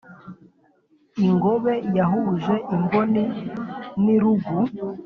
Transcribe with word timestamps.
ingobe 1.25 1.73
yahuje 1.97 2.53
imboni 2.75 3.23
n’irugu. 4.03 4.55